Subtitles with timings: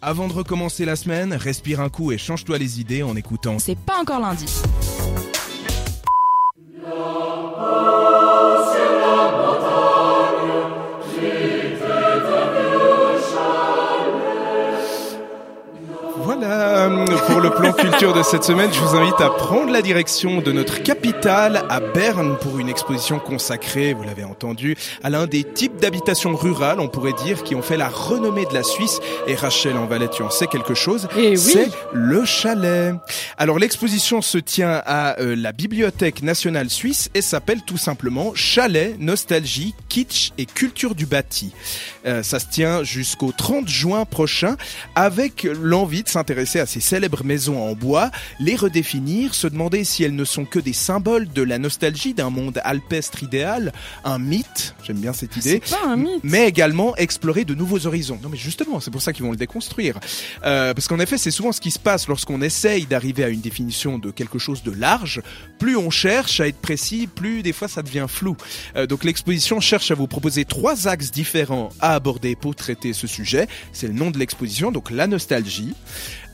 [0.00, 3.58] Avant de recommencer la semaine, respire un coup et change-toi les idées en écoutant.
[3.58, 4.46] C'est pas encore lundi.
[17.98, 21.80] Culture de cette semaine, je vous invite à prendre la direction de notre capitale, à
[21.80, 26.86] Berne, pour une exposition consacrée, vous l'avez entendu, à l'un des types d'habitations rurales, on
[26.86, 29.00] pourrait dire, qui ont fait la renommée de la Suisse.
[29.26, 31.38] Et Rachel en Valais, tu en sais quelque chose Eh oui.
[31.38, 32.94] C'est le chalet.
[33.36, 38.94] Alors l'exposition se tient à euh, la Bibliothèque nationale suisse et s'appelle tout simplement Chalet,
[39.00, 41.52] Nostalgie, Kitsch et Culture du bâti.
[42.06, 44.56] Euh, ça se tient jusqu'au 30 juin prochain
[44.94, 47.87] avec l'envie de s'intéresser à ces célèbres maisons en bois,
[48.40, 52.30] les redéfinir, se demander si elles ne sont que des symboles de la nostalgie d'un
[52.30, 53.72] monde alpestre idéal,
[54.04, 56.20] un mythe, j'aime bien cette idée, C'est pas un mythe.
[56.22, 58.18] mais également explorer de nouveaux horizons.
[58.22, 59.98] Non mais justement, c'est pour ça qu'ils vont le déconstruire.
[60.44, 63.40] Euh, parce qu'en effet, c'est souvent ce qui se passe lorsqu'on essaye d'arriver à une
[63.40, 65.22] définition de quelque chose de large.
[65.58, 68.36] Plus on cherche à être précis, plus des fois ça devient flou.
[68.76, 73.06] Euh, donc l'exposition cherche à vous proposer trois axes différents à aborder pour traiter ce
[73.06, 73.46] sujet.
[73.72, 75.74] C'est le nom de l'exposition, donc la nostalgie,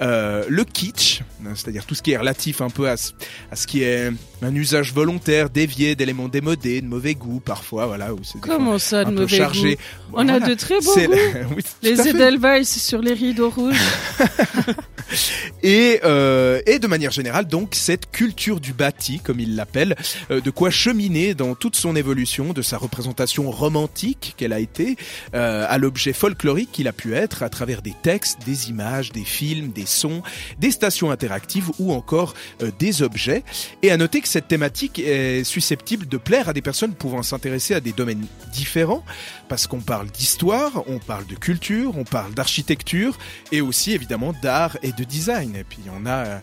[0.00, 1.20] euh, le kitsch,
[1.54, 3.12] c'est-à-dire tout ce qui est relatif un peu à, ce-
[3.50, 4.10] à ce qui est
[4.42, 8.12] un usage volontaire, dévié d'éléments démodés, de mauvais goût parfois, voilà.
[8.14, 9.76] Où Comment ça, de mauvais chargé.
[9.76, 11.12] goût On a de très beaux goûts.
[11.56, 12.08] oui, Les.
[12.08, 13.76] Edelweiss sur les rideaux rouges.
[15.62, 19.96] Et, euh, et de manière générale, donc, cette culture du bâti, comme il l'appelle,
[20.30, 24.96] euh, de quoi cheminer dans toute son évolution, de sa représentation romantique qu'elle a été,
[25.34, 29.24] euh, à l'objet folklorique qu'il a pu être, à travers des textes, des images, des
[29.24, 30.22] films, des sons,
[30.58, 33.42] des stations interactives ou encore euh, des objets.
[33.82, 37.74] Et à noter que cette thématique est susceptible de plaire à des personnes pouvant s'intéresser
[37.74, 39.04] à des domaines différents,
[39.48, 43.18] parce qu'on parle d'histoire, on parle de culture, on parle d'architecture,
[43.52, 45.56] et aussi évidemment d'art et de design.
[45.56, 46.38] Et puis en a, euh,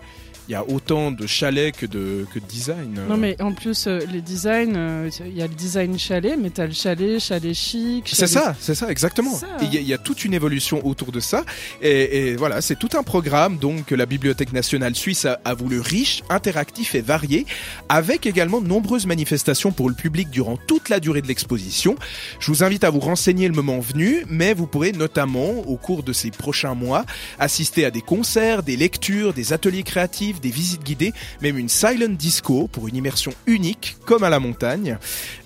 [0.48, 3.00] il y a autant de chalets que de, que de design.
[3.08, 6.50] Non mais en plus euh, les designs, euh, il y a le design chalet, mais
[6.50, 8.06] t'as le chalet, chalet chic.
[8.08, 9.40] C'est chalet- ça, c'est ça, exactement.
[9.62, 11.44] Il y, a- il y a toute une évolution autour de ça.
[11.82, 15.54] Et, et voilà, c'est tout un programme donc que la Bibliothèque nationale suisse a, a
[15.54, 17.46] voulu riche, interactif et varié,
[17.90, 21.96] avec également de nombreuses manifestations pour le public durant toute la durée de l'exposition.
[22.40, 26.04] Je vous invite à vous renseigner le moment venu, mais vous pourrez notamment, au cours
[26.04, 27.06] de ces prochains mois,
[27.40, 32.10] assister à des concerts, des lectures, des ateliers créatifs, des visites guidées, même une silent
[32.10, 34.98] disco pour une immersion unique, comme à la montagne.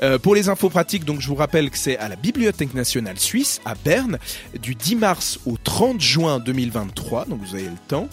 [0.04, 3.20] Euh, pour les infos pratiques, donc je vous rappelle que c'est à la Bibliothèque nationale
[3.20, 4.18] suisse à Berne
[4.62, 8.08] du 10 mars au 30 juin 2023, donc vous avez le temps.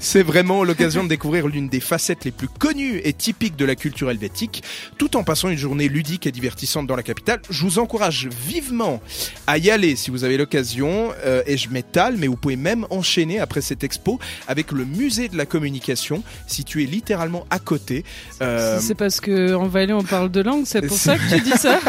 [0.00, 3.74] C'est vraiment l'occasion de découvrir l'une des facettes les plus connues et typiques de la
[3.76, 4.62] culture helvétique,
[4.98, 7.40] tout en passant une journée ludique et divertissante dans la capitale.
[7.50, 9.00] Je vous encourage vivement
[9.46, 12.86] à y aller si vous avez l'occasion, euh, et je m'étale, mais vous pouvez même
[12.90, 18.04] enchaîner après cette expo avec le musée de la communication, situé littéralement à côté.
[18.42, 21.40] Euh, C'est parce que en Valais on parle de langue, c'est pour ça que tu
[21.42, 21.78] dis ça.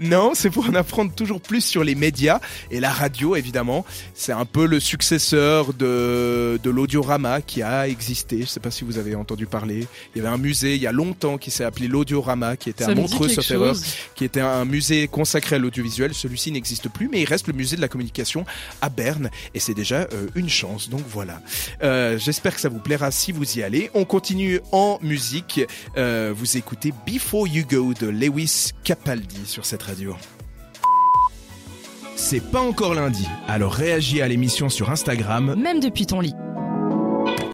[0.00, 2.40] Non, c'est pour en apprendre toujours plus sur les médias
[2.70, 3.84] et la radio, évidemment.
[4.14, 8.42] C'est un peu le successeur de, de l'audiorama qui a existé.
[8.42, 9.86] Je sais pas si vous avez entendu parler.
[10.14, 12.84] Il y avait un musée il y a longtemps qui s'est appelé l'audiorama, qui était
[12.84, 13.76] ça à Montreux, sauf erreur,
[14.14, 16.14] qui était un musée consacré à l'audiovisuel.
[16.14, 18.44] Celui-ci n'existe plus, mais il reste le musée de la communication
[18.82, 20.88] à Berne et c'est déjà euh, une chance.
[20.90, 21.40] Donc voilà.
[21.82, 23.90] Euh, J'espère que ça vous plaira si vous y allez.
[23.94, 25.60] On continue en musique.
[25.96, 30.14] Euh, vous écoutez Before You Go de Lewis Capaldi sur cette radio.
[32.16, 36.34] C'est pas encore lundi, alors réagis à l'émission sur Instagram Même depuis ton lit.